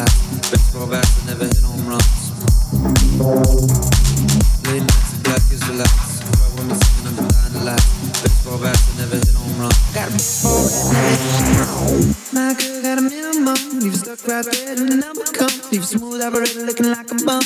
backs, 0.00 0.50
baseball 0.50 0.86
bats 0.86 1.12
that 1.16 1.26
never 1.26 1.44
hit 1.44 1.60
home 1.60 1.84
runs. 1.88 2.32
Late 4.68 4.80
nights 4.80 5.12
and 5.12 5.22
black 5.24 5.44
is 5.52 5.62
relaxed. 5.68 6.24
White 6.40 6.54
women 6.56 6.76
singing, 6.80 7.06
I'm 7.08 7.28
dying 7.28 7.52
to 7.52 7.60
laugh. 7.68 7.86
Baseball 8.22 8.58
bats 8.58 8.80
that 8.86 8.96
never 9.02 9.16
hit 9.16 9.34
home 9.34 9.56
runs. 9.60 9.78
Got 9.92 10.08
a 10.08 10.12
baseball 10.12 10.64
bat. 10.92 11.20
My 12.32 12.54
girl 12.56 12.82
got 12.82 12.98
a 12.98 13.02
minimum. 13.02 13.60
Leave 13.80 13.96
stuck 13.96 14.20
right 14.28 14.44
there 14.44 14.76
till 14.76 14.88
the 14.88 14.96
number 14.96 15.24
comes. 15.32 15.72
Leave 15.72 15.84
smooth 15.84 16.22
operator 16.22 16.64
looking 16.64 16.90
like 16.90 17.10
a 17.10 17.18
bum. 17.26 17.44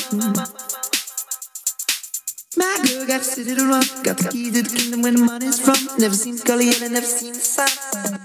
My 2.55 2.71
girl 2.87 3.05
got 3.07 3.21
a 3.21 3.23
city 3.23 3.55
to 3.55 3.65
run. 3.67 3.83
Got 4.03 4.17
the 4.17 4.29
key 4.31 4.51
to 4.51 4.61
the 4.63 4.71
kingdom 4.71 5.01
where 5.01 5.11
the 5.11 5.19
money's 5.19 5.59
from. 5.59 5.79
Never 5.99 6.15
seen 6.15 6.37
Scully 6.37 6.69
and 6.69 6.83
I 6.83 6.87
never 6.87 7.05
seen 7.05 7.33
the 7.33 7.39
sun. 7.39 8.24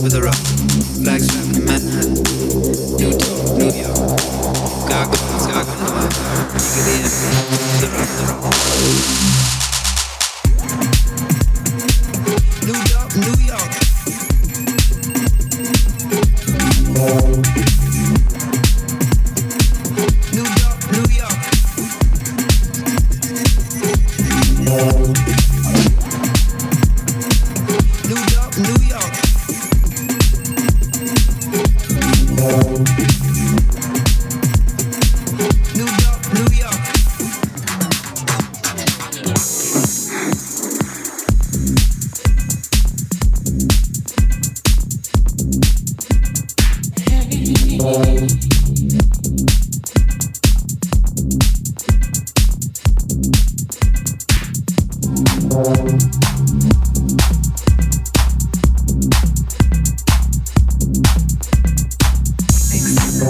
over 0.00 0.08
the 0.08 0.22
rock. 0.22 0.49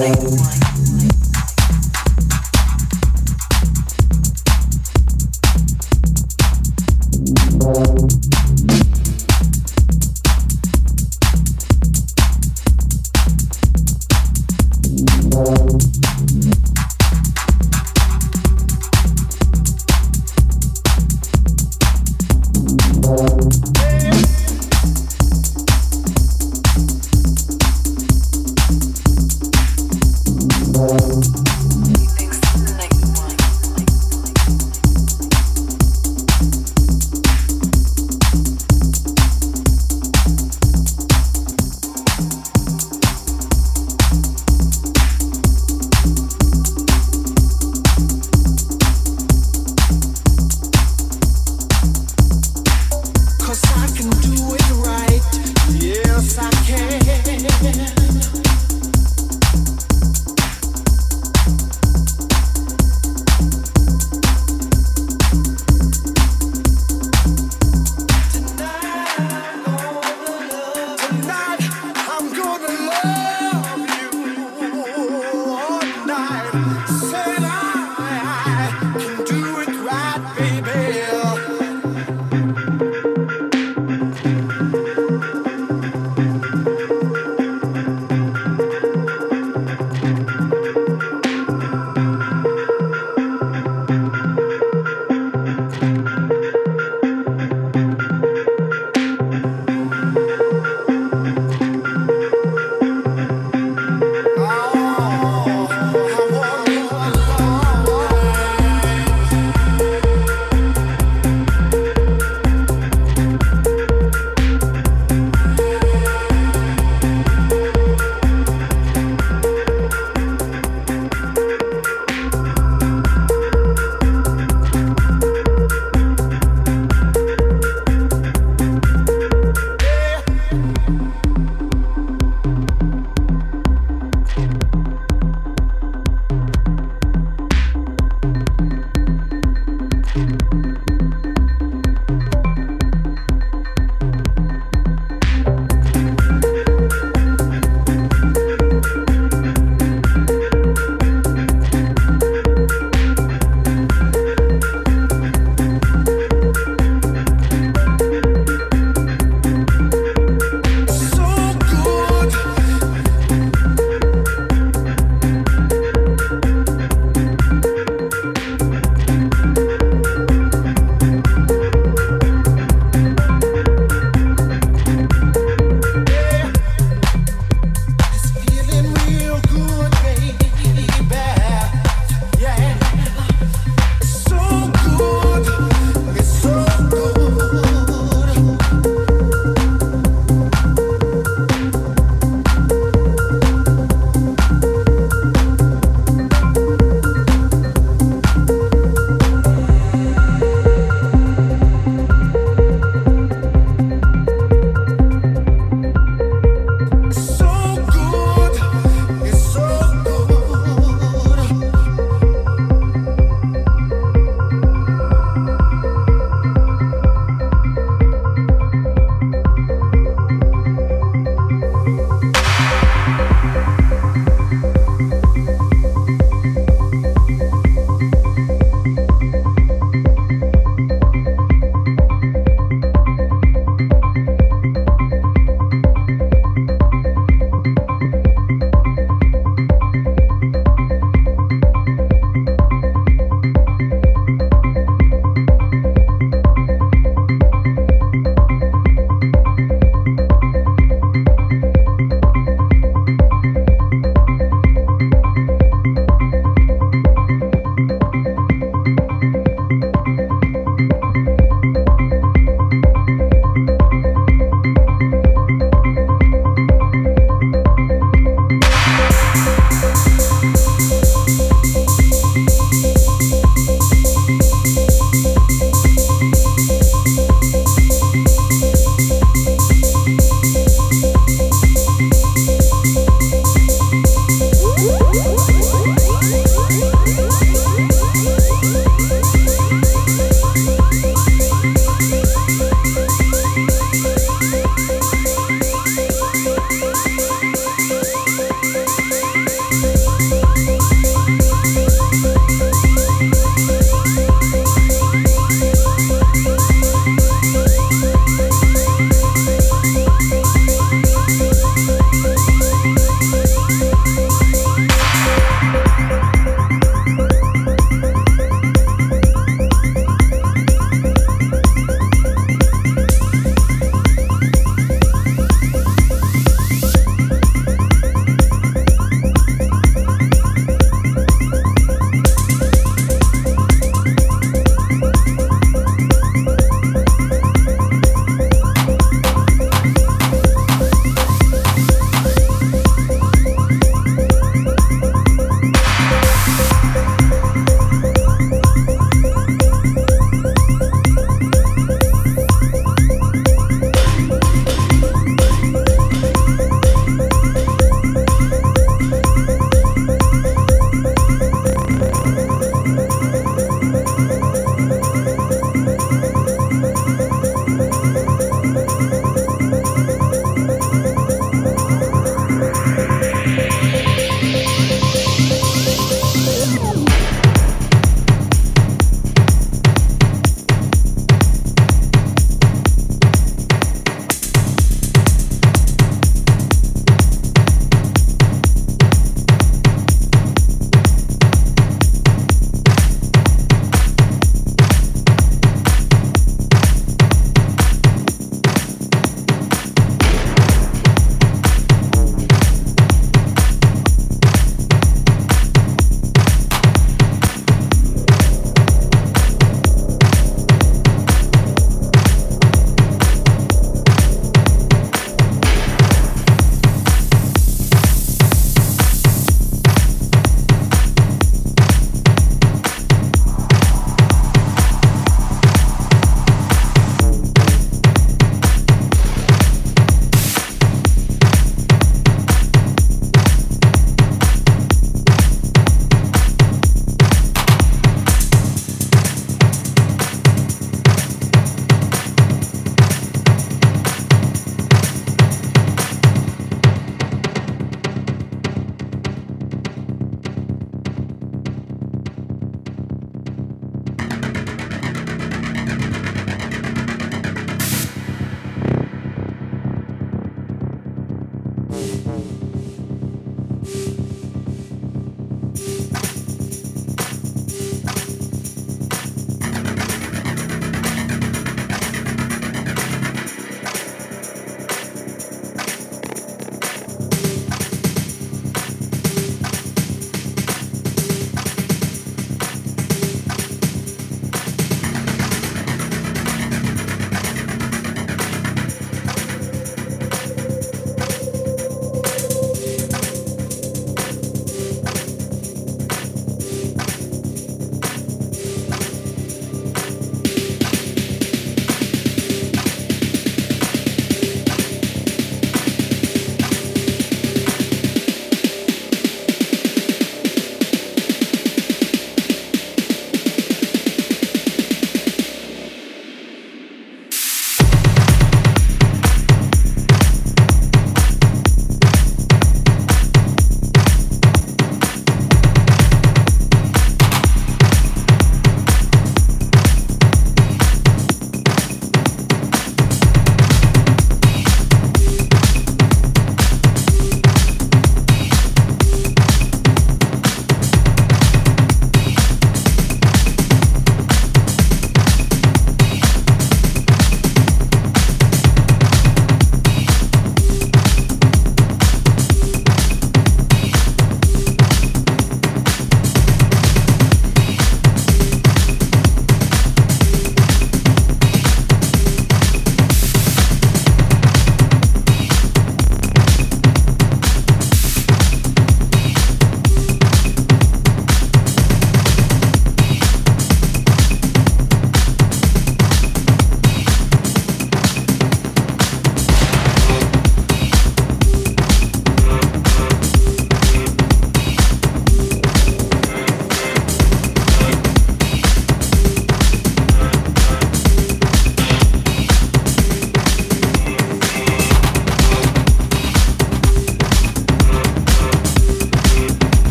one. 0.00 0.67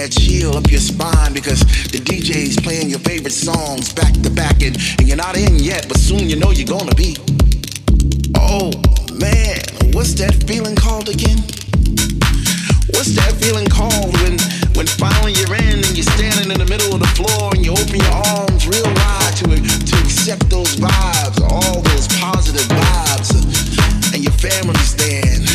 that 0.00 0.16
chill 0.16 0.56
up 0.56 0.64
your 0.70 0.80
spine 0.80 1.34
because 1.34 1.60
the 1.92 2.00
DJ's 2.00 2.56
playing 2.56 2.88
your 2.88 3.00
favorite 3.00 3.36
songs 3.36 3.92
back 3.92 4.16
to 4.24 4.30
back 4.32 4.64
and, 4.64 4.72
and 4.96 5.04
you're 5.04 5.20
not 5.20 5.36
in 5.36 5.60
yet, 5.60 5.84
but 5.88 6.00
soon 6.00 6.24
you 6.24 6.40
know 6.40 6.50
you're 6.56 6.68
gonna 6.68 6.94
be. 6.96 7.20
Oh 8.32 8.72
man, 9.20 9.60
what's 9.92 10.16
that 10.16 10.32
feeling 10.48 10.72
called 10.72 11.12
again? 11.12 11.36
What's 12.96 13.12
that 13.20 13.36
feeling 13.44 13.68
called 13.68 14.16
when 14.24 14.40
when 14.72 14.88
finally 14.96 15.36
you're 15.36 15.52
in 15.68 15.84
and 15.84 15.92
you're 15.92 16.08
standing 16.16 16.48
in 16.48 16.56
the 16.56 16.70
middle 16.72 16.96
of 16.96 17.00
the 17.04 17.12
floor 17.12 17.52
and 17.52 17.60
you 17.60 17.76
open 17.76 18.00
your 18.00 18.16
arms 18.40 18.64
real 18.64 18.88
wide 18.88 19.36
to 19.44 19.52
to 19.52 19.94
accept 20.00 20.48
those 20.48 20.80
vibes, 20.80 21.36
all 21.44 21.84
those 21.92 22.08
positive 22.16 22.64
vibes, 22.72 23.36
uh, 23.36 24.16
and 24.16 24.24
your 24.24 24.32
family's 24.40 24.96
there. 24.96 25.49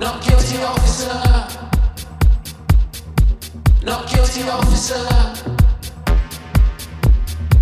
Not 0.00 0.22
guilty, 0.22 0.62
officer. 0.62 1.12
Not 3.82 4.08
guilty, 4.08 4.42
officer. 4.48 4.94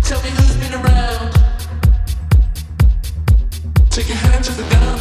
Tell 0.03 0.21
me 0.21 0.29
who's 0.29 0.55
been 0.57 0.73
around. 0.75 1.31
Take 3.89 4.09
your 4.09 4.17
hand 4.17 4.47
off 4.47 4.55
the 4.55 4.63
gun. 4.69 4.96